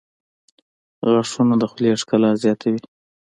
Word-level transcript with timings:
•غاښونه 1.09 1.55
د 1.61 1.63
خولې 1.71 1.91
ښکلا 2.01 2.31
زیاتوي. 2.43 2.79